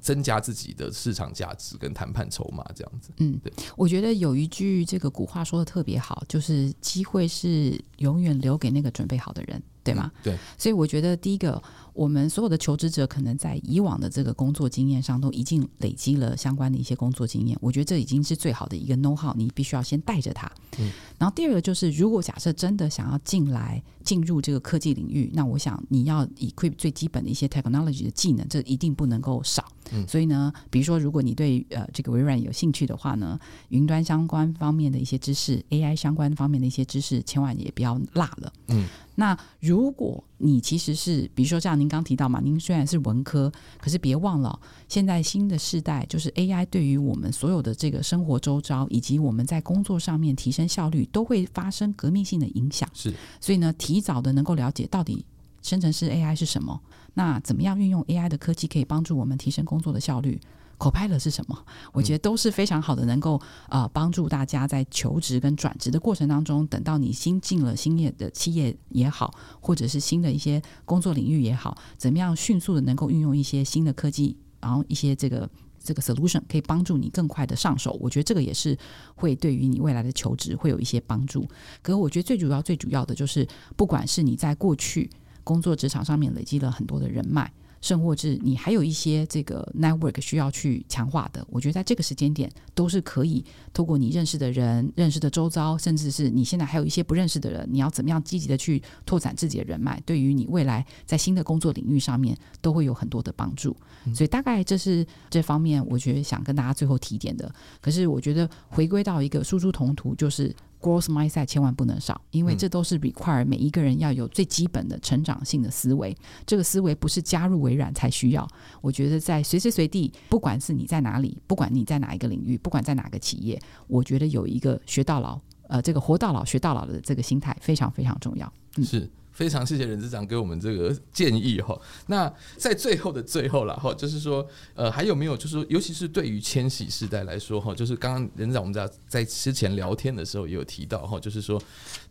[0.00, 3.10] 增加自己的市场价值跟谈判筹码，这样子。
[3.18, 9.62] 嗯，对，我觉得有一句这个古话说的特别好，就是机会是永远留给那个准备好的人。
[9.92, 10.12] 对吗？
[10.22, 11.62] 对，所以我觉得第一个，
[11.92, 20.50] 我们所有的求职者可能在以往的这个工作经验上都已经累积了相关的一些工作经验，我觉得这已经是最好的一个 know how，你必须要先带着它。
[20.78, 29.64] 嗯，然后第二个就是，如果假设真的想要进来进入这个科技领域，那我想你要 equip 最基本的一些 technology 的技能，这一定不能够少。
[29.90, 33.38] 嗯，所以呢，比如说如果你对呃这个微软有兴趣的话呢，
[33.70, 38.52] 云端相关方面的一些知识，AI 相关方面的一些知识，千万也不要落了。
[38.68, 38.86] 嗯。
[39.20, 43.50] 那如果你其实是，比如说像您刚提到嘛，您虽然是文科，
[43.80, 52.88] 可是别忘了，现在新的世代就是 AI 对于我们所有的这个生活周遭，以及我们在工作上面提升效率，都会发生革命性的影响。
[52.94, 55.24] 是，所以呢，提早的能够了解到底
[55.62, 56.80] 生成式 AI 是什么，
[57.14, 60.40] 那怎么样运用 AI 的科技可以帮助我们提升工作的效率。
[60.78, 61.64] Copilot 是什么？
[61.92, 75.50] 我觉得都是非常好的，能够呃帮助大家在求职跟转职的过程当中，等到你新进了新业的企业也好，或者是新的一些工作领域也好，怎么样迅速的能够运用一些新的科技，然后一些这个
[75.82, 77.98] 这个 solution 可以帮助你更快的上手。
[78.00, 78.78] 我觉得这个也是
[79.16, 81.44] 会对于你未来的求职会有一些帮助。
[81.82, 83.44] 可是我觉得最主要最主要的就是，
[83.76, 85.10] 不管是你在过去
[85.42, 87.52] 工作职场上面累积了很多的人脉。
[87.80, 103.76] 甚或是你还有一些这个 network 需要去强化的，我觉得在这个时间点都是可以透过你认识的人、认识的周遭，甚至是你现在还有一些不认识的人，你要怎么样积极的去拓展自己的人脉，对于你未来在新的工作领域上面都会有很多的帮助。
[104.14, 107.52] 所以大概这是这方面，我觉得想跟大家最后提点的。
[107.80, 110.54] 可是我觉得回归到一个输出同途，就是。
[110.80, 116.16] Growth mindset 千万不能少，因为这都是 require 每一个人要有最基本的成长性的思维。
[116.46, 118.46] 这个思维不是加入微软才需要，
[118.80, 128.52] 我觉得在随时随地，不管是你在哪里，不管你在哪一个领域，不管在哪个企业，我觉得有一个学到老，呃，这个活到老学到老的这个心态非常非常重要。
[128.76, 129.10] 嗯，是。
[129.38, 131.80] 非常谢谢任之长给我们这个建议哈。
[132.08, 141.62] 那在最后的最后了哈，就是说呃还有没有就是说，尤其是对于千禧世代来说哈，就是刚刚人资长我们在在之前聊天的时候也有提到哈，就是说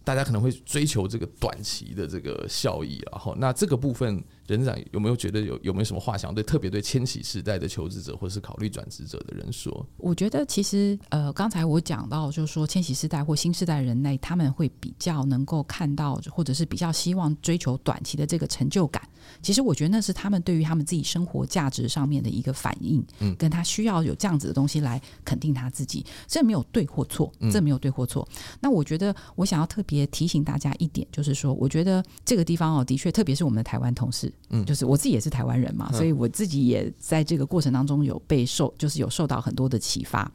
[0.07, 9.85] 大家可能会追求这个短期的这个效益，然后那这个部分任长有没有觉得有有没有什么话想对特别对千禧世代的求职者或是考虑转职者的人说？
[9.97, 19.05] 我觉得其实呃，刚才我讲到就是说千禧世代或新时代人类，他们会比较能够看到，或者是比较希望追求短期的这个成就感。
[19.41, 28.27] 其实我觉得那是他们对于他们自己生活价值上面的一个反应，嗯，跟他需要有这样子的东西来肯定他自己，这没有对或错，这没有对或错。
[28.59, 40.31] 那我觉得我想要特别提醒大家一点，就是说，我觉得这个地方哦，的确，特别是我们的台湾同事，嗯，就是我自己也是台湾人嘛，所以我自己也在这个过程当中有被受，就是有受到很多的启发。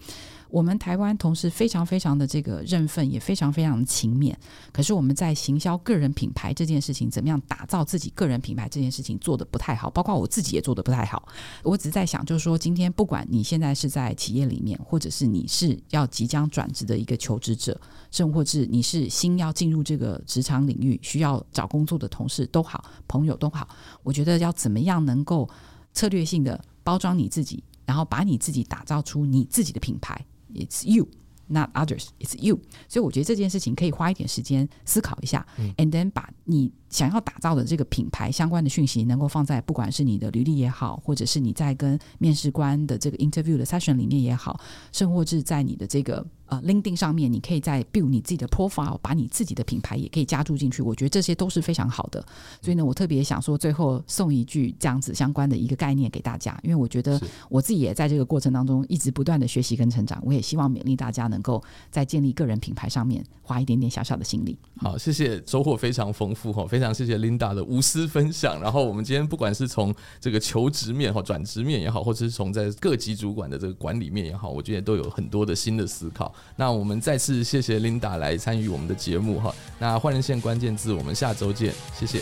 [0.52, 4.34] 我们台湾同事非常非常的这个认份，也非常非常的勤勉。
[4.70, 11.26] 可是我们在行销个人品牌这件事情，怎么样打造自己个人品牌这件事情做得不太好，包括我自己也做得不太好。
[11.62, 17.80] 我只是在想，就是说，今天不管你现在是在企业里面，或者是你是要即将转职的一个求职者，
[18.10, 23.66] 甚或是你是新要进入这个职场领域需要找工作的同事都好，朋友都好，
[24.02, 25.48] 我觉得要怎么样能够
[25.94, 30.22] 策略性的包装你自己，然后把你自己打造出你自己的品牌。
[30.54, 31.08] It's you,
[31.48, 32.08] not others.
[32.20, 32.60] It's you.
[32.88, 36.72] 所以我觉得这件事情可以花一点时间思考一下，嗯，and then 把你。
[36.92, 44.60] 想要打造的这个品牌相关的讯息，能够放在不管是你的履历也好，或者是你在跟面试官的这个 interview 的 session 里面也好，
[44.92, 50.82] 甚或是在你的这个呃 LinkedIn 上面，你可以在 build 你自己的 profile，把你自己的品牌也可以加注进去。
[50.82, 52.22] 我觉得这些都是非常好的。
[52.60, 57.18] 所以呢，我特别想说，最后送一句这样子相关的一个概念给大家，因为我觉得
[57.48, 60.22] 我自己也在这个过程当中一直不断的学习跟成长。
[60.24, 64.58] 我也希望勉励大家能够在建立个人品牌上面花一点点小小的心力。
[64.76, 68.60] 好，谢谢，收获非常丰富哈，非非常谢谢 Linda 的无私分享。
[68.60, 76.34] 然后我们今天不管是从这个求职面哈、转职面也好，或者是从在各级主管的这个管理面也好，我觉得都有很多的新的思考。
[76.56, 79.54] 那我们再次谢谢 Linda 来参与我们的节目哈。
[79.78, 82.20] 那换人线关键字，我们下周见，谢谢。